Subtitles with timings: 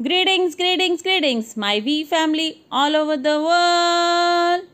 [0.00, 4.66] Greetings greetings greetings my V family all over the world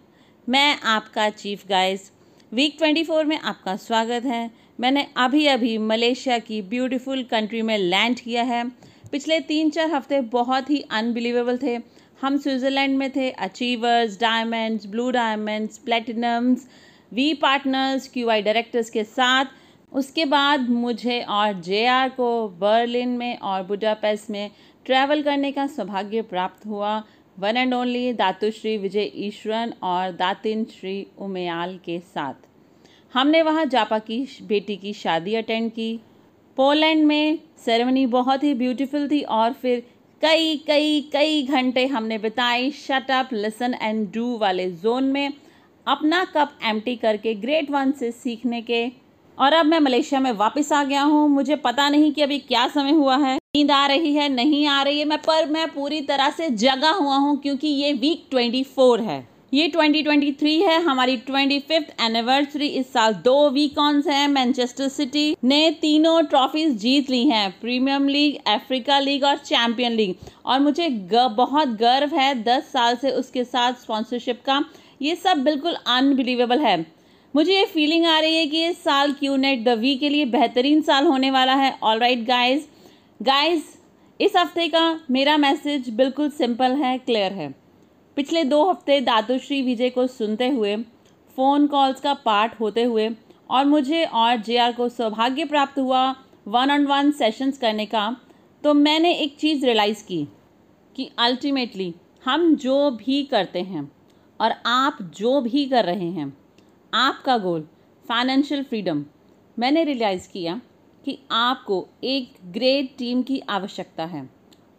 [0.48, 2.10] मैं आपका chief guys
[2.52, 4.50] week 24 में आपका स्वागत है।
[4.80, 8.62] मैंने अभी अभी मलेशिया की ब्यूटीफुल कंट्री में लैंड किया है।
[9.12, 11.78] पिछले तीन चार हफ़्ते बहुत ही अनबिलीवेबल थे।
[12.20, 16.68] हम स्विट्ज़रलैंड में थे achievers diamonds blue diamonds platinums
[17.12, 19.62] V partners Q I directors के साथ।
[19.92, 22.28] उसके बाद मुझे और जे आर को
[22.60, 24.50] बर्लिन में और बुडापेस्ट में
[24.86, 27.02] ट्रैवल करने का सौभाग्य प्राप्त हुआ।
[27.38, 32.34] One and only Dato Sri Vijay Eswaran और दातिन श्री उमयाल के साथ।
[33.14, 35.96] हमने वहाँ जापा की बेटी की शादी अटेंड की।
[36.56, 39.82] पोलैंड में सेरेमनी बहुत ही ब्यूटीफुल थी और फिर
[40.22, 45.32] कई कई कई घंटे हमने बिताए shut up listen and do वाले जोन में।
[45.86, 48.84] अपना कप एम्प्टी करके ग्रेट वन से सीखने के
[49.38, 52.66] और अब मैं मलेशिया में वापस आ गया हूँ। मुझे पता नहीं कि अभी क्या
[52.68, 56.00] समय हुआ है। नींद आ रही है नहीं आ रही है। मैं पर मैं पूरी
[56.00, 61.16] तरह से जगा हुआ हूँ क्योंकि ये वीक ट्वेंटी फोर है। ये 2023 है। हमारी
[61.16, 67.10] ट्वेंटी फिफ्थ एनिवर्सरी इस साल दो वीक वीकॉन्स हैं। मैनचेस्टर सिटी ने तीनों ट्रॉफीज जीत
[67.10, 70.14] ली हैं। प्रीमियम लीग अफ्रीका लीग और चैंपियन लीग
[70.46, 74.64] और मुझे ग, बहुत गर्व है दस साल से उसके साथ स्पॉन्सरशिप का।
[75.02, 76.94] ये सब बिल्कुल अनबिलीवेबल है।
[77.34, 80.24] मुझे ये फीलिंग आ रही है कि इस साल क्यू नेट द वी के लिए
[80.24, 82.62] बेहतरीन साल होने वाला है। ऑल राइट गाइज़
[83.20, 83.62] गाइज़
[84.20, 87.48] इस हफ़्ते का मेरा मैसेज बिल्कुल सिंपल है क्लियर है।
[88.16, 90.76] पिछले दो हफ़्ते दातुश्री विजय को सुनते हुए
[91.38, 93.08] फ़ोन कॉल्स का पार्ट होते हुए
[93.50, 96.04] और मुझे और जेआर को सौभाग्य प्राप्त हुआ
[96.48, 98.06] वन ऑन वन सेशंस करने का
[98.64, 100.26] तो मैंने एक चीज़ रियलाइज़ की
[100.96, 101.92] कि अल्टीमेटली
[102.24, 103.90] हम जो भी करते हैं
[104.40, 106.32] और आप जो भी कर रहे हैं
[106.94, 107.62] आपका गोल
[108.04, 109.04] फाइनेंशियल फ्रीडम
[109.58, 110.60] मैंने रियलाइज़ किया
[111.04, 114.28] कि आपको एक ग्रेट टीम की आवश्यकता है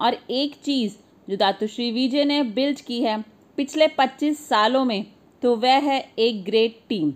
[0.02, 0.94] और एक चीज़
[1.28, 3.18] जो दातुश्री विजय ने बिल्ड की है
[3.58, 5.06] पिछले 25 सालों में
[5.42, 7.12] तो वह है एक ग्रेट टीम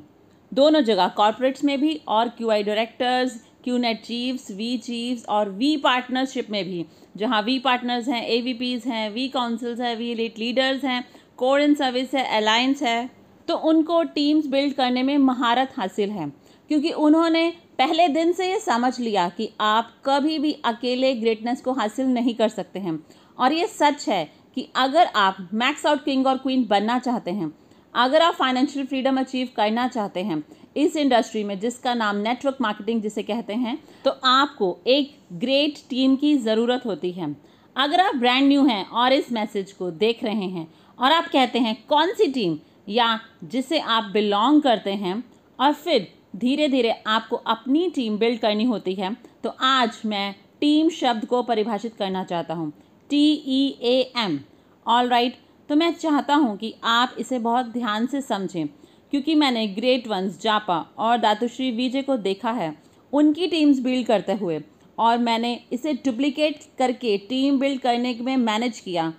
[0.52, 5.50] दोनों जगह कॉरपोरेट्स में भी और Q I directors Q net chiefs V chiefs और
[5.50, 6.86] वी पार्टनरशिप में भी,
[7.18, 11.04] जहाँ वी पार्टनर्स हैं ए वी पीज़ हैं वी काउंसिल्स हैं वी लीडर्स हैं
[11.38, 13.19] कोर इन सर्विस है अलायंस है।
[13.50, 16.28] तो उनको टीम्स बिल्ड करने में महारत हासिल है,
[16.70, 17.50] क्योंकि उन्होंने
[17.80, 22.36] पहले दिन से ये समझ लिया कि आप कभी भी अकेले ग्रेटनेस को हासिल नहीं
[22.36, 23.00] कर सकते हैं।
[23.38, 24.24] और ये सच है
[24.56, 27.52] कि अगर आप मैक्स आउट किंग और क्वीन बनना चाहते हैं,
[27.96, 30.44] अगर आप फाइनेंशियल फ्रीडम अचीव करना चाहते हैं
[30.76, 36.16] इस इंडस्ट्री में जिसका नाम नेटवर्क मार्केटिंग जिसे कहते हैं तो आपको एक ग्रेट टीम
[36.16, 37.36] की ज़रूरत होती है।
[37.76, 40.68] अगर आप ब्रांड न्यू हैं और इस मैसेज को देख रहे हैं
[41.00, 42.58] और आप कहते हैं, कौन सी टीम
[42.90, 45.24] या जिसे आप बिलोंग करते हैं
[45.60, 50.90] और फिर धीरे धीरे आपको अपनी टीम बिल्ड करनी होती है तो आज मैं टीम
[50.92, 52.72] शब्द को परिभाषित करना चाहता हूँ।
[53.10, 54.40] T E A M
[54.86, 55.38] all right
[55.70, 58.68] तो मैं चाहता हूँ कि आप इसे बहुत ध्यान से समझें,
[59.14, 62.76] क्योंकि मैंने ग्रेट वंस जापा और दातुश्री विजय को देखा है,
[63.14, 64.60] उनकी टीम्स बिल्ड करते हुए,
[64.98, 69.12] और मैंने इसे डुप्लीकेट करके टीम बिल्ड करने में मैनेज किया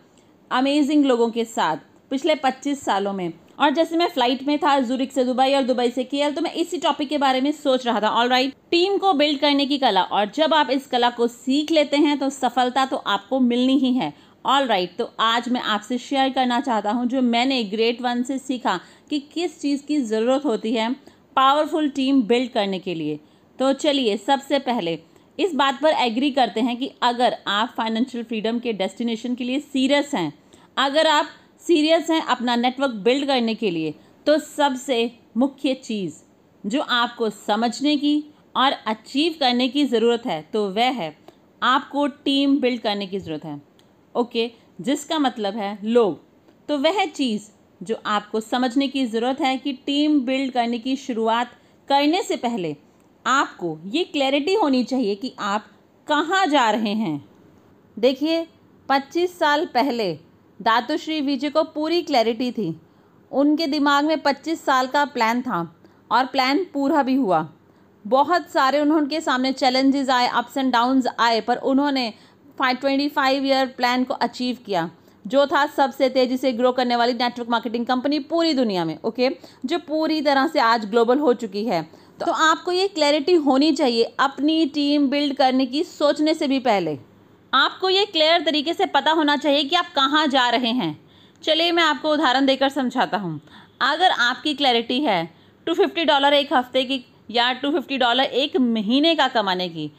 [0.50, 1.76] अमेजिंग लोगों के साथ,
[2.10, 5.90] पिछले 25 सालों में। और जैसे मैं फ़्लाइट में था जूरिक से दुबई और दुबई
[5.90, 8.96] से केएल तो मैं इसी टॉपिक के बारे में सोच रहा था। ऑल राइट टीम
[8.98, 12.30] को बिल्ड करने की कला। और जब आप इस कला को सीख लेते हैं तो
[12.30, 14.12] सफलता तो आपको मिलनी ही है।
[14.44, 18.22] ऑल राइट right, तो आज मैं आपसे शेयर करना चाहता हूँ जो मैंने ग्रेट वन
[18.22, 18.78] से सीखा
[19.10, 20.90] कि किस चीज़ की ज़रूरत होती है
[21.36, 23.18] पावरफुल टीम बिल्ड करने के लिए।
[23.58, 24.98] तो चलिए सबसे पहले
[25.38, 29.60] इस बात पर एग्री करते हैं कि अगर आप फाइनेंशियल फ्रीडम के डेस्टिनेशन के लिए
[29.60, 30.32] सीरियस हैं
[30.78, 31.28] अगर आप
[31.64, 33.94] सीरियस हैं अपना नेटवर्क बिल्ड करने के लिए
[34.26, 36.14] तो सबसे मुख्य चीज़
[36.64, 38.22] जो आपको समझने की
[38.56, 41.16] और अचीव करने की ज़रूरत है तो वह है
[41.62, 43.60] आपको टीम बिल्ड करने की ज़रूरत है।
[44.14, 44.50] ओके,
[44.80, 46.20] जिसका मतलब है लोग।
[46.68, 47.48] तो वह चीज़
[47.80, 51.52] जो आपको समझने की ज़रूरत है कि टीम बिल्ड करने की शुरुआत
[51.88, 52.74] करने से पहले
[53.24, 55.66] आपको ये क्लैरिटी होनी चाहिए कि आप
[56.08, 57.24] कहाँ जा रहे हैं।
[57.96, 58.46] देखिए
[58.88, 60.12] 25 साल पहले
[60.60, 62.74] दातुश्री विजय को पूरी क्लैरिटी थी।
[63.30, 65.60] उनके दिमाग में 25 साल का प्लान था
[66.10, 67.48] और प्लान पूरा भी हुआ।
[68.04, 72.12] बहुत सारे उन्होंने के सामने चैलेंजेस आए अप्स एंड डाउन्स आए, पर उन्होंने
[72.58, 74.90] five twenty five year plan को अचीव किया,
[75.24, 79.30] जो था सबसे तेज़ी से ग्रो करने वाली नेटवर्क मार्केटिंग कंपनी पूरी दुनिया में ओके
[79.66, 81.82] जो पूरी तरह से आज ग्लोबल हो चुकी है।
[82.20, 86.98] तो आपको ये क्लैरिटी होनी चाहिए अपनी टीम बिल्ड करने की सोचने से भी पहले।
[87.52, 90.98] आपको ये क्लियर तरीके से पता होना चाहिए कि आप कहाँ जा रहे हैं।
[91.42, 93.40] चलिए मैं आपको उदाहरण देकर समझाता हूँ।
[93.82, 95.24] अगर आपकी क्लैरिटी है
[95.66, 99.90] टू फिफ्टी डॉलर एक हफ़्ते की या टू फिफ्टी डॉलर एक महीने का कमाने की,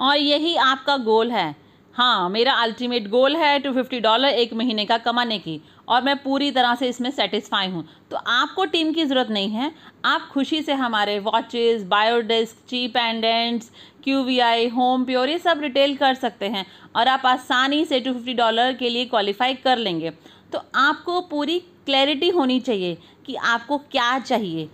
[0.00, 1.54] और यही आपका गोल है।
[1.94, 6.16] हाँ मेरा अल्टीमेट गोल है टू फिफ्टी डॉलर एक महीने का कमाने की, और मैं
[6.16, 9.70] पूरी तरह से इसमें सेटिस्फाई हूँ। तो आपको टीम की ज़रूरत नहीं है।
[10.04, 13.70] आप खुशी से हमारे वॉचेस बायोडिस्क चीप एंडेंट्स
[14.04, 16.64] Q V I home pure ये सब रिटेल कर सकते हैं
[16.96, 20.10] और आप आसानी से टू फिफ्टी डॉलर के लिए क्वालिफाई कर लेंगे।
[20.52, 24.68] तो आपको पूरी क्लैरिटी होनी चाहिए कि आपको क्या चाहिए,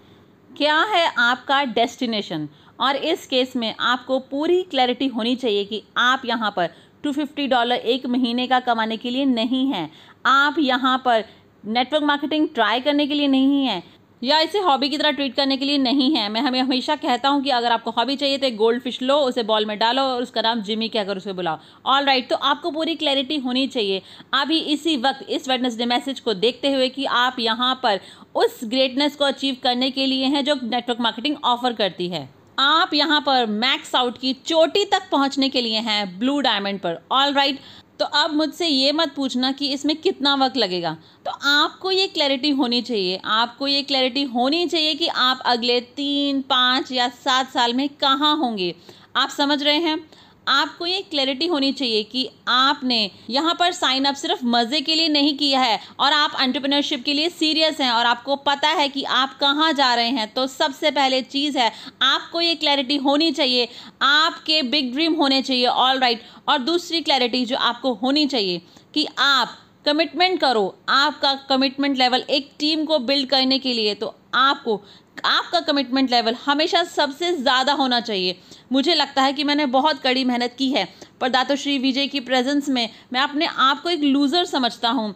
[0.51, 2.49] क्या है आपका डेस्टिनेशन
[2.81, 6.71] और इस केस में आपको पूरी क्लैरिटी होनी चाहिए कि आप यहाँ पर
[7.05, 9.89] टू फिफ्टी डॉलर एक महीने का कमाने के लिए नहीं है।
[10.27, 11.25] आप यहाँ पर
[11.65, 13.83] नेटवर्क मार्केटिंग ट्राई करने के लिए नहीं है।
[14.23, 17.29] या इसे हॉबी की तरह ट्रीट करने के लिए नहीं है। मैं हमें हमेशा कहता
[17.29, 20.03] हूँ कि अगर आपको हॉबी चाहिए तो एक गोल्ड फ़िश लो उसे बॉल में डालो
[20.03, 23.67] और उसका नाम जिमी कहकर उसे बुलाओ। ऑल राइट right, तो आपको पूरी क्लैरिटी होनी
[23.67, 24.03] चाहिए।
[24.35, 28.01] अभी इसी वक्त इस वेडनेसडे मैसेज को देखते हुए कि आप यहाँ पर
[28.37, 32.29] उस ग्रेटनेस को अचीव करने के लिए हैं जो नेटवर्क मार्केटिंग ऑफ़र करती है।
[32.59, 36.99] आप यहाँ पर मैक्स आउट की चोटी तक पहुँचने के लिए हैं ब्लू डायमंड पर।
[37.13, 37.59] ऑल राइट
[37.99, 42.51] तो अब मुझसे ये मत पूछना कि इसमें कितना वक्त लगेगा। तो आपको ये क्लैरिटी
[42.51, 47.75] होनी चाहिए। आपको ये क्लैरिटी होनी चाहिए कि आप अगले तीन, पाँच या सात साल
[47.75, 48.75] में कहाँ होंगे।
[49.17, 50.11] आप समझ रहे हैं?
[50.49, 52.99] आपको ये क्लैरिटी होनी चाहिए कि आपने
[53.31, 57.13] यहाँ पर साइन अप सिर्फ़ मज़े के लिए नहीं किया है और आप एंटरप्रेन्योरशिप के
[57.15, 60.91] लिए सीरियस हैं और आपको पता है कि आप कहाँ जा रहे हैं तो सबसे
[60.91, 61.71] पहले चीज़ है,
[62.03, 63.69] आपको ये क्लैरिटी होनी चाहिए,
[64.03, 66.49] आपके बिग ड्रीम होने चाहिए ऑल राइट right.
[66.49, 68.61] और दूसरी क्लैरिटी जो आपको होनी चाहिए
[68.95, 69.57] कि आप
[69.87, 74.81] कमिटमेंट करो, आपका कमिटमेंट लेवल एक टीम को बिल्ड करने के लिए तो आपको,
[75.25, 78.37] आपका कमिटमेंट लेवल हमेशा सबसे ज़्यादा होना चाहिए।
[78.73, 80.87] मुझे लगता है कि मैंने बहुत कड़ी मेहनत की है
[81.21, 85.15] पर दातोश्री विजय की प्रेजेंस में मैं अपने आप को एक लूज़र समझता हूँ।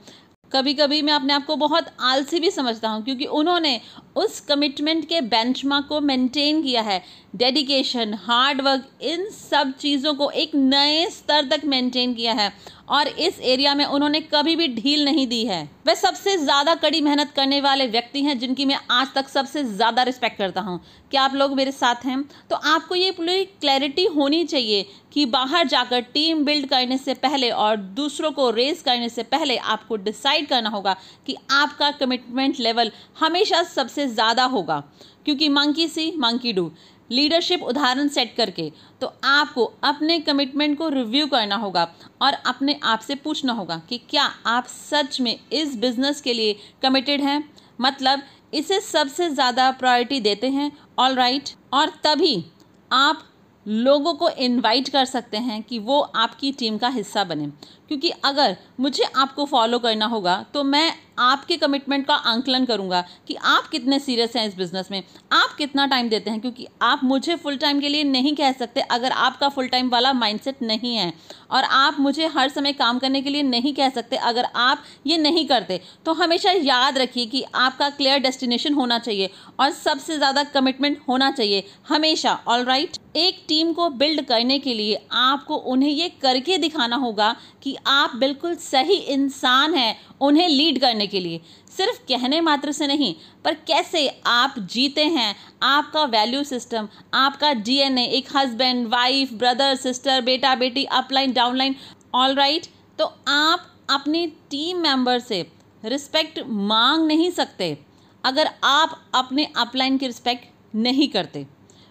[0.53, 3.81] कभी कभी मैं अपने आप को बहुत आलसी भी समझता हूँ, क्योंकि उन्होंने
[4.17, 7.03] उस कमिटमेंट के बेंचमार्क को मेंटेन किया है।
[7.37, 12.53] डेडिकेशन हार्डवर्क इन सब चीज़ों को एक नए स्तर तक मेंटेन किया है।
[12.91, 17.01] और इस एरिया में उन्होंने कभी भी ढील नहीं दी है। वे सबसे ज़्यादा कड़ी
[17.01, 21.23] मेहनत करने वाले व्यक्ति हैं, जिनकी मैं आज तक सबसे ज़्यादा रिस्पेक्ट करता हूँ। क्या
[21.23, 22.23] आप लोग मेरे साथ हैं?
[22.51, 27.51] तो आपको ये पूरी क्लैरिटी होनी चाहिए कि बाहर जाकर टीम बिल्ड करने से पहले
[27.53, 30.97] और दूसरों को रेस करने से पहले आपको डिसाइड करना होगा
[31.27, 34.83] कि आपका कमिटमेंट लेवल हमेशा सबसे ज़्यादा होगा।
[35.25, 36.71] क्योंकि monkey see, monkey do
[37.11, 38.71] leadership उदाहरण सेट करके।
[39.01, 41.89] तो आपको अपने कमिटमेंट को रिव्यू करना होगा
[42.23, 46.57] और अपने आप से पूछना होगा कि क्या आप सच में इस बिज़नेस के लिए
[46.83, 47.43] कमिटेड हैं?
[47.81, 48.23] मतलब
[48.55, 51.59] इसे सबसे ज़्यादा प्रायोरिटी देते हैं ऑल राइट right?
[51.73, 52.45] और तभी
[52.91, 53.27] आप
[53.67, 57.47] लोगों को इनवाइट कर सकते हैं कि वो आपकी टीम का हिस्सा बने।
[57.89, 63.35] क्योंकि अगर मुझे आपको फॉलो करना होगा तो मैं आपके कमिटमेंट का आंकलन करूँगा कि
[63.45, 65.03] आप कितने सीरियस हैं इस बिज़नेस में।
[65.33, 66.41] आप कितना टाइम देते हैं?
[66.41, 70.13] क्योंकि आप मुझे फुल टाइम के लिए नहीं कह सकते अगर आपका फुल टाइम वाला
[70.13, 71.13] माइंडसेट नहीं है।
[71.51, 75.17] और आप मुझे हर समय काम करने के लिए नहीं कह सकते अगर आप ये
[75.19, 79.31] नहीं करते। तो हमेशा याद रखिए कि आपका क्लियर डेस्टिनेशन होना चाहिए
[79.61, 84.75] और सबसे ज़्यादा कमिटमेंट होना चाहिए। हमेशा ऑल राइट एक टीम को बिल्ड करने के
[84.75, 90.81] लिए आपको उन्हें ये करके दिखाना होगा कि आप बिल्कुल सही इंसान हैं, उन्हें लीड
[90.81, 91.41] करने के लिए।
[91.77, 93.15] सिर्फ़ कहने मात्र से नहीं,
[93.45, 100.21] पर कैसे आप जीते हैं, आपका वैल्यू सिस्टम आपका डीएनए एक हस्बैंड वाइफ ब्रदर सिस्टर
[100.23, 101.77] बेटा, बेटी अपलाइन डाउनलाइन
[102.15, 102.67] ऑल राइट
[102.99, 105.47] तो आप अपनी टीम मेंबर से
[105.83, 107.77] रिस्पेक्ट मांग नहीं सकते,
[108.25, 111.47] अगर आप अपने अपलाइन की रिस्पेक्ट नहीं करते,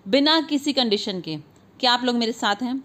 [0.06, 1.38] बिना किसी कंडीशन के।
[1.80, 2.82] क्या आप लोग मेरे साथ हैं?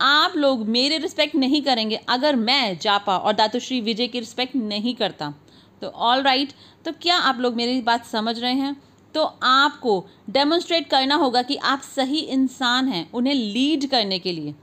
[0.00, 4.94] आप लोग मेरे रिस्पेक्ट नहीं करेंगे अगर मैं जापा और दातुश्री विजय की रिस्पेक्ट नहीं
[4.94, 5.32] करता।
[5.82, 8.76] तो ऑल राइट right, तो क्या आप लोग मेरी बात समझ रहे हैं?
[9.14, 14.54] तो आपको डेमोन्स्ट्रेट करना होगा कि आप सही इंसान हैं उन्हें लीड करने के लिए।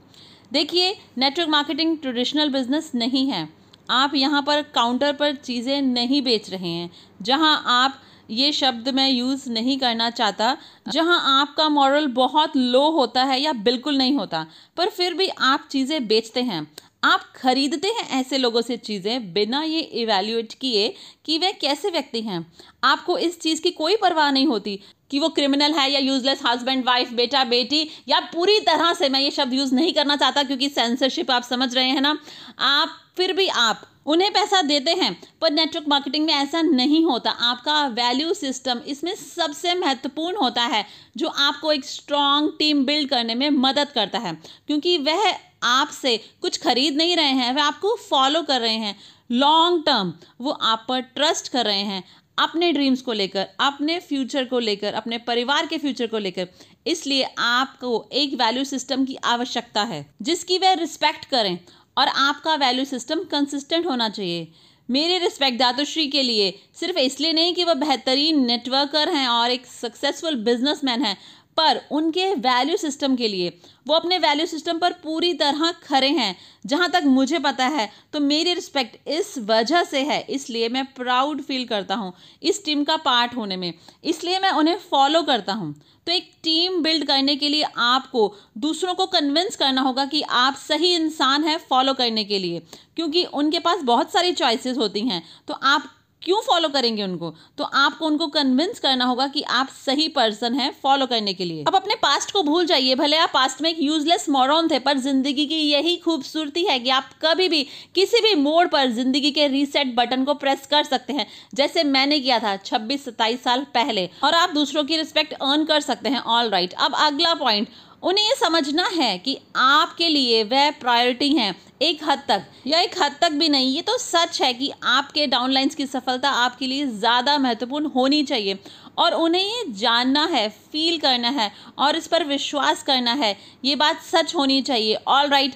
[0.52, 3.48] देखिए नेटवर्क मार्केटिंग ट्रेडिशनल बिज़नेस नहीं है।
[3.90, 6.90] आप यहाँ पर काउंटर पर चीज़ें नहीं बेच रहे हैं।
[7.22, 10.56] जहाँ आप ये शब्द मैं यूज़ नहीं करना चाहता
[10.88, 14.46] जहाँ आपका मॉरल बहुत लो होता है या बिल्कुल नहीं होता
[14.76, 16.66] पर फिर भी आप चीज़ें बेचते हैं।
[17.06, 20.88] आप खरीदते हैं ऐसे लोगों से चीज़ें बिना ये इवेल्यूएट किए
[21.24, 22.44] कि वे कैसे व्यक्ति हैं।
[22.84, 24.78] आपको इस चीज़ की कोई परवाह नहीं होती
[25.10, 29.20] कि वो क्रिमिनल है या यूजलेस हस्बैंड वाइफ बेटा, बेटी, या पूरी तरह से मैं
[29.20, 32.18] ये शब्द यूज़ नहीं करना चाहता क्योंकि सेंसरशिप आप समझ रहे हैं ना।
[32.60, 37.30] आप, फिर भी आप उन्हें पैसा देते हैं, पर नेटवर्क मार्केटिंग में ऐसा नहीं होता।
[37.30, 40.84] आपका वैल्यू सिस्टम इसमें सबसे महत्वपूर्ण होता है,
[41.16, 44.34] जो आपको एक स्ट्रॉन्ग टीम बिल्ड करने में मदद करता है,
[44.66, 45.32] क्योंकि वह
[45.64, 48.96] आपसे कुछ खरीद नहीं रहे हैं, वह आपको फॉलो कर रहे हैं।
[49.30, 52.02] लॉन्ग टर्म वो आप पर ट्रस्ट कर रहे हैं,
[52.38, 56.48] अपने ड्रीम्स को लेकर, अपने फ्यूचर को लेकर, अपने परिवार के फ्यूचर को लेकर।
[56.86, 61.58] इसलिए आपको एक वैल्यू सिस्टम की आवश्यकता है, जिसकी वह रिस्पेक्ट करें।
[61.98, 64.52] और आपका वैल्यू सिस्टम कंसिस्टेंट होना चाहिए।
[64.90, 69.66] मेरे रिस्पेक्ट दातुश्री के लिए। सिर्फ़ इसलिए नहीं कि वह बेहतरीन नेटवर्कर हैं और एक
[69.66, 71.16] सक्सेसफुल बिजनेसमैन हैं।
[71.56, 73.52] पर उनके वैल्यू सिस्टम के लिए,
[73.86, 78.20] वो अपने वैल्यू सिस्टम पर पूरी तरह खरे हैं। जहाँ तक मुझे पता है तो
[78.20, 82.96] मेरी रिस्पेक्ट इस वजह से है, इसलिए मैं प्राउड फील करता हूँ इस टीम का
[82.98, 83.72] पार्ट होने में।
[84.04, 85.74] इसलिए मैं उन्हें फॉलो करता हूँ।
[86.06, 90.56] तो एक टीम बिल्ड करने के लिए आपको, दूसरों को कन्विंस करना होगा कि आप
[90.58, 92.60] सही इंसान हैं फॉलो करने के लिए,
[92.96, 95.88] क्योंकि उनके पास बहुत सारी चॉइसेस होती हैं। तो आप
[96.26, 97.30] क्यों फॉलो करेंगे उनको?
[97.58, 101.64] तो आपको उनको कन्विंस करना होगा कि आप सही पर्सन हैं फॉलो करने के लिए।
[101.64, 104.98] अब अपने पास्ट को भूल जाइए, भले आप पास्ट में एक यूजलेस मॉरॉन थे, पर
[104.98, 107.62] ज़िंदगी की यही खूबसूरती है कि आप कभी भी,
[107.94, 112.20] किसी भी मोड़ पर ज़िंदगी के रीसेट बटन को प्रेस कर सकते हैं। जैसे मैंने
[112.20, 116.18] किया था छब्बीस सत्ताईस साल पहले, और आप दूसरों की रिस्पेक्ट अर्न कर सकते हैं।
[116.18, 116.84] All right right.
[116.84, 117.68] अब अगला पॉइंट
[118.02, 122.94] उन्हें ये समझना है कि आपके लिए वह प्रायोरिटी हैं, एक हद तक। या एक
[122.98, 126.86] हद तक भी नहीं, ये तो सच है कि आपके डाउनलाइंस की सफलता आपके लिए
[126.88, 128.58] ज़्यादा महत्वपूर्ण होनी चाहिए।
[128.98, 133.76] और उन्हें ये जानना है फील करना है और इस पर विश्वास करना है, ये
[133.76, 135.54] बात सच होनी चाहिए। ऑल राइट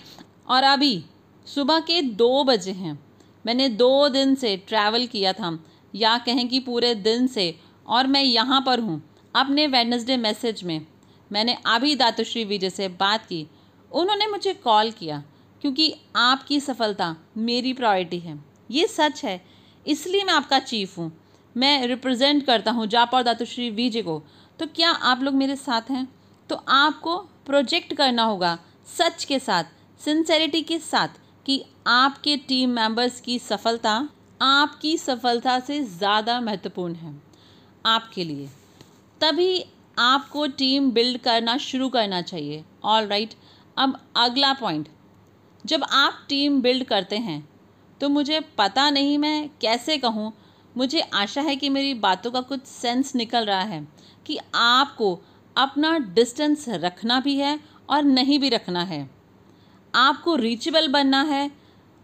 [0.49, 1.02] और अभी
[1.47, 2.99] सुबह के दो बजे हैं।
[3.44, 5.59] मैंने दो दिन से ट्रैवल किया था,
[5.94, 7.54] या कहें कि पूरे दिन से,
[7.87, 9.02] और मैं यहाँ पर हूँ,
[9.35, 10.80] अपने वेडनेसडे मैसेज में।
[11.31, 13.47] मैंने अभी दातुश्री विजय से बात की।
[13.91, 15.23] उन्होंने मुझे कॉल किया,
[15.63, 18.39] क्योंकि आपकी सफलता मेरी प्रायोरिटी है।
[18.71, 19.41] ये सच है,
[19.87, 21.11] इसलिए मैं आपका चीफ हूँ।
[21.57, 24.23] मैं रिप्रेजेंट करता हूँ जापा दातुश्री विजय को।
[24.59, 26.07] तो क्या आप लोग मेरे साथ हैं?
[26.51, 28.59] तो आपको प्रोजेक्ट करना होगा
[28.89, 29.65] सच के साथ,
[30.01, 31.09] सिंसेरिटी के साथ,
[31.47, 33.93] कि आपके टीम मेंबर्स की सफलता,
[34.41, 37.15] आपकी सफलता से ज़्यादा महत्वपूर्ण है,
[37.85, 38.49] आपके लिए।
[39.21, 39.65] तभी
[40.00, 43.45] आपको टीम बिल्ड करना शुरू करना चाहिए। All right right?
[43.76, 44.88] अब अगला पॉइंट
[45.64, 47.49] जब आप टीम बिल्ड करते हैं
[48.00, 50.33] तो मुझे पता नहीं मैं कैसे कहूँ।
[50.75, 53.87] मुझे आशा है कि मेरी बातों का कुछ सेंस निकल रहा है
[54.26, 55.19] कि आपको
[55.57, 59.09] अपना डिस्टेंस रखना भी है और नहीं भी रखना है।
[59.95, 61.50] आपको रीचेबल बनना है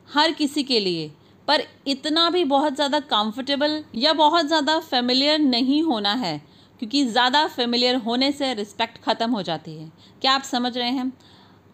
[0.09, 1.09] हर किसी के लिए,
[1.49, 6.41] पर इतना भी बहुत ज़्यादा कंफर्टेबल या बहुत ज़्यादा फेमिलियर नहीं होना है।
[6.79, 9.91] क्योंकि ज़्यादा फेमिलियर होने से रिस्पेक्ट ख़त्म हो जाती है।
[10.23, 11.13] क्या आप समझ रहे हैं?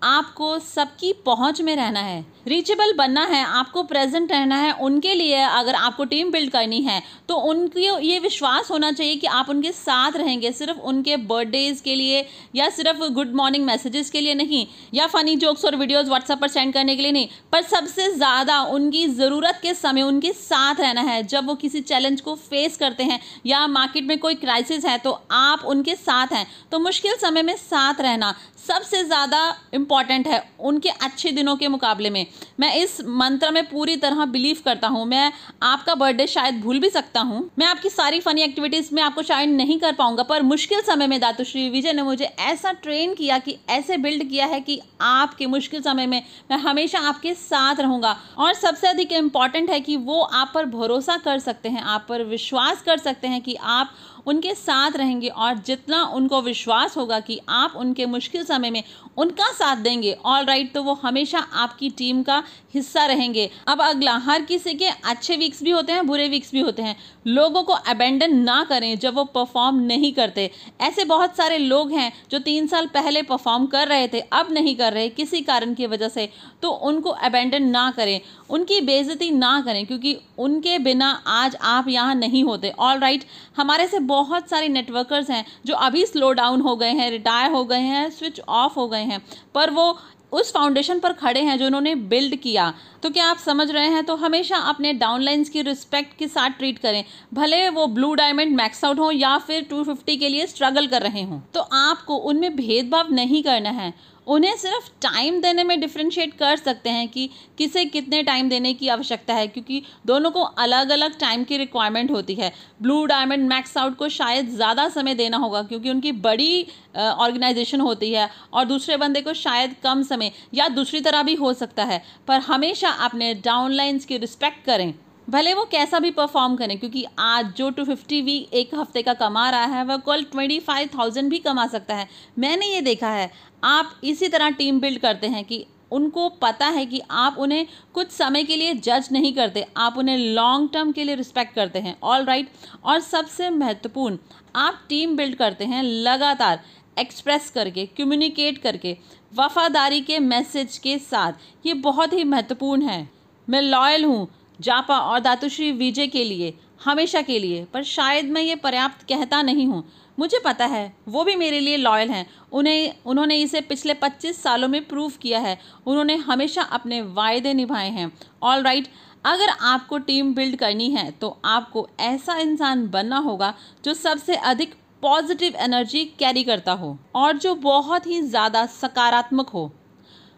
[0.03, 5.43] आपको सबकी पहुँच में रहना है। रीचेबल बनना है, आपको प्रेजेंट रहना है, उनके लिए
[5.43, 9.73] अगर आपको टीम बिल्ड करनी है तो उनकी, ये विश्वास होना चाहिए कि आप उनके
[9.73, 14.67] साथ रहेंगे, सिर्फ़ उनके बर्थडेज़ के लिए या सिर्फ़ गुड मॉर्निंग मैसेजेस के लिए नहीं,
[14.95, 18.61] या फ़नी जोक्स और वीडियोज़ व्हाट्सएप पर सेंड करने के लिए नहीं, पर सबसे ज़्यादा
[18.73, 23.05] उनकी ज़रूरत के समय उनके साथ रहना है। जब वो किसी चैलेंज को फेस करते
[23.05, 27.43] हैं या मार्केट में कोई क्राइसिस है तो आप उनके साथ हैं। तो मुश्किल समय
[27.43, 29.38] में साथ रहना सबसे ज़्यादा
[29.75, 32.26] इंपॉर्टेंट है उनके अच्छे दिनों के मुकाबले में।
[32.61, 36.90] मैं इस मंत्र में पूरी तरह बिलीव करता हूँ। मैं आपका बर्थडे शायद भूल भी
[36.90, 40.81] सकता हूँ। मैं आपकी सारी फनी एक्टिविटीज़ में आपको शायद नहीं कर पाऊँगा, पर मुश्किल
[40.81, 44.81] समय में दातुश्री विजय ने मुझे ऐसा ट्रेन किया कि, ऐसे बिल्ड किया है कि
[45.00, 49.97] आपके मुश्किल समय में मैं हमेशा आपके साथ रहूँगा। और सबसे अधिक इंपॉर्टेंट है कि
[49.99, 53.95] वो आप पर भरोसा कर सकते हैं, आप पर विश्वास कर सकते हैं कि आप
[54.26, 58.83] उनके साथ रहेंगे और जितना उनको विश्वास होगा कि आप उनके मुश्किल समय में
[59.16, 62.42] उनका साथ देंगे। ऑल राइट right, तो वो हमेशा आपकी टीम का
[62.75, 66.61] हिस्सा रहेंगे। अब अगला हर किसी के अच्छे वीक्स भी होते हैं बुरे वीक्स भी
[66.61, 70.50] होते हैं। लोगों को अबेंडन ना करें जब वो परफॉर्म नहीं करते।
[70.81, 74.75] ऐसे बहुत सारे लोग हैं जो तीन साल पहले परफॉर्म कर रहे थे अब नहीं
[74.76, 76.28] कर रहे किसी कारण की वजह से।
[76.62, 82.14] तो उनको अबेंडन ना करें। उनकी बेइज्जती ना करें क्योंकि उनके बिना आज आप यहाँ
[82.14, 86.61] नहीं होते। ऑल राइट right, हमारे से बहुत सारे नेटवर्कर्स हैं जो अभी स्लो डाउन
[86.61, 89.99] हो गए हैं रिटायर हो गए हैं स्विच ऑफ़ हो गए हैं। पर वो
[90.33, 94.05] उस फाउंडेशन पर खड़े हैं जो उन्होंने बिल्ड किया। तो क्या आप समझ रहे हैं?
[94.05, 97.05] तो हमेशा अपने डाउनलाइंस की रिस्पेक्ट के साथ ट्रीट करें।
[97.35, 101.23] भले वो ब्लू डायमंड मैक्स आउट हो या फिर 250 के लिए स्ट्रगल कर रहे
[101.23, 106.57] हों। तो आपको उनमें भेदभाव नहीं करना है। उन्हें सिर्फ़ टाइम देने में डिफ्रेंशिएट कर
[106.57, 111.19] सकते हैं कि किसे कितने टाइम देने की आवश्यकता है, क्योंकि दोनों को अलग अलग
[111.21, 112.52] टाइम की रिक्वायरमेंट होती है।
[112.83, 118.12] ब्लू डायमंड मैक्स आउट को शायद ज़्यादा समय देना होगा, क्योंकि उनकी बड़ी ऑर्गेनाइजेशन होती
[118.12, 122.02] है, और दूसरे बंदे को शायद कम समय या दूसरी तरह भी हो सकता है।
[122.29, 124.93] पर हमेशा अपने डाउनलाइंस की रिस्पेक्ट करें।
[125.33, 129.12] भले वो कैसा भी परफॉर्म करें, क्योंकि आज जो टू फिफ्टी वी एक हफ़्ते का
[129.17, 132.09] कमा रहा है, वह कल ट्वेंटी फाइव थाउज़ेंड भी कमा सकता है।
[132.39, 133.31] मैंने ये देखा है,
[133.65, 138.11] आप इसी तरह टीम बिल्ड करते हैं कि उनको पता है कि आप उन्हें कुछ
[138.11, 141.97] समय के लिए जज नहीं करते, आप उन्हें लॉन्ग टर्म के लिए रिस्पेक्ट करते हैं।
[142.03, 142.85] All right right?
[142.85, 144.19] और सबसे महत्वपूर्ण,
[144.57, 146.61] आप टीम बिल्ड करते हैं लगातार
[146.97, 148.97] एक्सप्रेस करके कम्युनिकेट करके,
[149.33, 153.09] वफादारी के मैसेज के साथ। ये बहुत ही महत्वपूर्ण है।
[153.49, 154.29] मैं लॉयल हूँ
[154.62, 156.52] जापा और दातुश्री विजय के लिए
[156.85, 159.85] हमेशा के लिए पर शायद मैं ये पर्याप्त कहता नहीं हूँ।
[160.19, 164.69] मुझे पता है वो भी मेरे लिए लॉयल हैं। उन्हें उन्होंने इसे पिछले 25 सालों
[164.69, 168.11] में प्रूव किया है। उन्होंने हमेशा अपने वायदे निभाए हैं।
[168.42, 173.52] ऑल राइट right, अगर आपको टीम बिल्ड करनी है तो आपको ऐसा इंसान बनना होगा
[173.85, 179.71] जो सबसे अधिक पॉजिटिव एनर्जी कैरी करता हो और जो बहुत ही ज़्यादा सकारात्मक हो।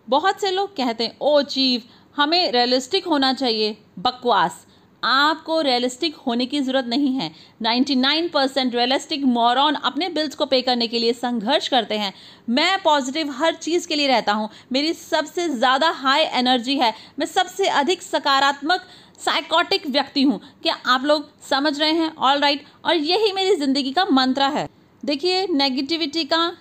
[0.08, 4.66] बहुत से लोग कहते हैं ओ चीफ हमें रियलिस्टिक होना चाहिए। बकवास।
[5.02, 7.30] आपको रियलिस्टिक होने की ज़रूरत नहीं है।
[7.62, 12.12] 99 परसेंट रियलिस्टिक मॉरॉन अपने बिल्स को पे करने के लिए संघर्ष करते हैं।
[12.48, 17.26] मैं पॉजिटिव हर चीज़ के लिए रहता हूँ। मेरी सबसे ज़्यादा हाई एनर्जी है। मैं
[17.26, 18.86] सबसे अधिक सकारात्मक
[19.18, 22.14] साइकोटिक व्यक्ति हूँ। क्या आप लोग समझ रहे हैं?
[22.16, 22.84] All right right?
[22.84, 24.68] और यही मेरी ज़िंदगी का मंत्र है।
[25.02, 26.52] देखिए नेगेटिविटी का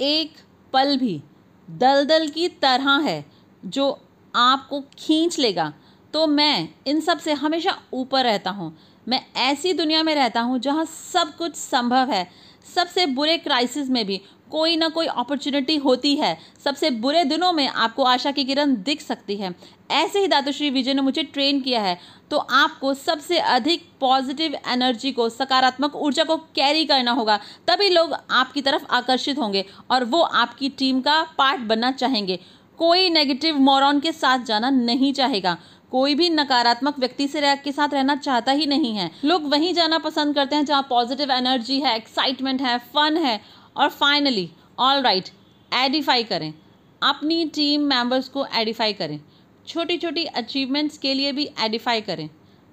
[0.00, 0.32] एक
[0.72, 1.20] पल भी
[1.68, 3.24] दलदल की तरह है,
[3.62, 3.90] जो
[4.34, 5.72] आपको खींच लेगा।
[6.16, 10.84] तो मैं इन सबसे हमेशा ऊपर रहता हूँ। मैं ऐसी दुनिया में रहता हूँ जहाँ
[10.84, 12.30] सब कुछ संभव है।
[12.74, 14.20] सबसे बुरे क्राइसिस में भी
[14.50, 19.00] कोई ना कोई अपॉर्चुनिटी होती है। सबसे बुरे दिनों में आपको आशा की किरण दिख
[19.00, 19.54] सकती है।
[19.90, 21.98] ऐसे ही दातुश्री विजय ने मुझे ट्रेन किया है।
[22.30, 28.16] तो आपको सबसे अधिक पॉजिटिव एनर्जी को, सकारात्मक ऊर्जा को कैरी करना होगा। तभी लोग
[28.30, 32.40] आपकी तरफ़ आकर्षित होंगे और वो आपकी टीम का पार्ट बनना चाहेंगे।
[32.78, 35.56] कोई नेगेटिव मोरॉन के साथ जाना नहीं चाहेगा।
[35.90, 39.98] कोई भी नकारात्मक व्यक्ति से के साथ रहना चाहता ही नहीं है। लोग वहीं जाना
[39.98, 43.40] पसंद करते हैं जहाँ पॉजिटिव एनर्जी है एक्साइटमेंट है फन है।
[43.76, 45.28] और फाइनली ऑल राइट
[45.72, 46.54] एडिफाई करें।
[47.02, 49.20] अपनी टीम मेंबर्स को एडिफाई करें।
[49.66, 52.28] छोटी छोटी अचीवमेंट्स के लिए भी एडिफाई करें।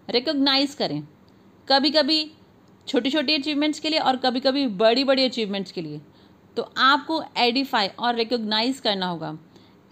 [0.09, 1.01] रिकोगनाइज करें।
[1.69, 2.31] कभी कभी
[2.87, 6.01] छोटी छोटी अचीवमेंट्स के लिए और कभी कभी बड़ी बड़ी अचीवमेंट्स के लिए।
[6.57, 9.37] तो आपको एडिफाई और रिकोगनाइज करना होगा।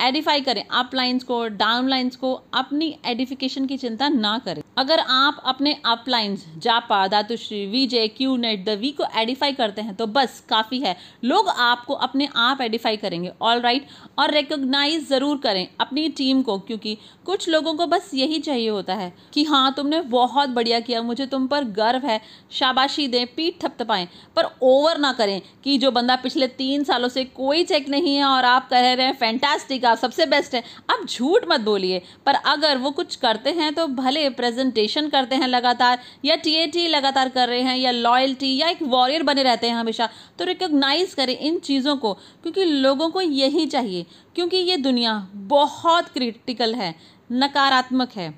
[0.02, 5.00] एडिफाई करें अप लाइन्स को डाउन लाइन्स को, अपनी एडिफिकेशन की चिंता ना करें। अगर
[5.02, 9.96] आप अपने अप लाइन्स जापा दातुश्री Vijay Q net the V को एडिफाई करते हैं
[9.96, 14.20] तो बस, काफ़ी है। लोग आपको अपने आप एडिफाई करेंगे ऑल राइट right?
[14.20, 18.94] और रिकोगनाइज ज़रूर करें अपनी टीम को, क्योंकि कुछ लोगों को बस यही चाहिए होता
[18.96, 22.20] है कि हाँ तुमने बहुत बढ़िया किया, मुझे तुम पर गर्व है,
[22.52, 27.24] शाबाशी दें, पीठ थपथपाएँ। पर ओवर ना करें कि जो बंदा पिछले तीन सालों से
[27.26, 31.06] कोई चेक नहीं है और आप कह रहे हैं फैंटास्टिक आप सबसे बेस्ट है। आप
[31.08, 36.00] झूठ मत बोलिए, पर अगर वो कुछ करते हैं तो भले प्रेजेंटेशन करते हैं लगातार,
[36.26, 40.10] या टी लगातार कर रहे हैं, या लॉयल्टी या एक वॉरियर बने रहते हैं हमेशा
[40.40, 46.10] तो रिकोगनाइज करें इन चीज़ों को, क्योंकि लोगों को यही चाहिए, क्योंकि ये दुनिया बहुत
[46.10, 46.96] क्रिटिकल है,
[47.34, 48.34] नकारात्मक है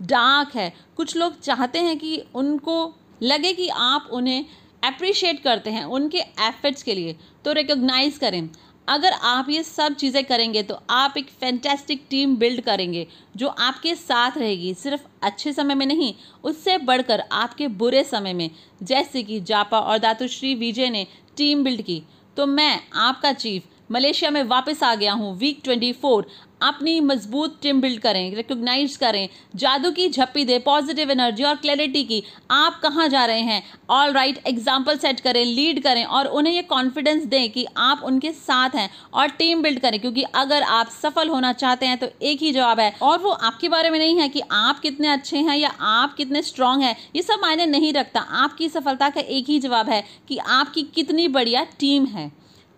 [0.00, 4.44] डार्क है। कुछ लोग चाहते हैं कि उनको लगे कि आप उन्हें
[4.84, 8.48] अप्रिशिएट करते हैं, उनके एफर्ट्स के लिए तो रिकोगनाइज करें।
[8.88, 13.94] अगर आप ये सब चीज़ें करेंगे तो आप एक फैंटेस्टिक टीम बिल्ड करेंगे, जो आपके
[13.94, 16.12] साथ रहेगी, सिर्फ़ अच्छे समय में नहीं,
[16.44, 18.50] उससे बढ़कर आपके बुरे समय में।
[18.82, 22.02] जैसे कि जापा और दातुश्री विजय ने टीम बिल्ड की
[22.36, 26.26] तो मैं आपका चीफ मलेशिया में वापस आ गया हूँ वीक ट्वेंटी फोर
[26.60, 32.02] अपनी मज़बूत टीम बिल्ड करें रिकोगनाइज करें। जादू की झप्पी दें पॉजिटिव एनर्जी और क्लैरिटी
[32.04, 33.62] की। आप कहाँ जा रहे हैं?
[33.90, 38.32] ऑल राइट एग्ज़ाम्पल सेट करें लीड करें और उन्हें ये कॉन्फिडेंस दें कि आप उनके
[38.32, 42.42] साथ हैं और टीम बिल्ड करें। क्योंकि अगर आप सफल होना चाहते हैं तो एक
[42.42, 45.56] ही जवाब है। और वो आपके बारे में नहीं है कि आप कितने अच्छे हैं
[45.56, 49.58] या आप कितने स्ट्रांग हैं। ये सब मायने नहीं रखता। आपकी सफलता का एक ही
[49.60, 52.30] जवाब है कि आपकी कितनी बढ़िया टीम है,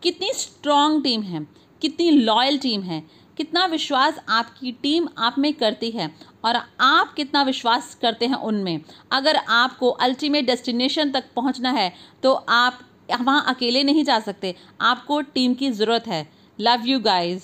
[0.02, 1.46] कितनी स्ट्रांग टीम है,
[1.82, 3.02] कितनी लॉयल टीम है।
[3.38, 6.10] कितना विश्वास आपकी टीम आप में करती है
[6.44, 8.80] और आप कितना विश्वास करते हैं उनमें।
[9.12, 15.20] अगर आपको अल्टीमेट डेस्टिनेशन तक पहुँचना है तो आप वहाँ अकेले नहीं जा सकते। आपको
[15.22, 16.26] टीम की ज़रूरत है।
[16.58, 17.42] Love you guys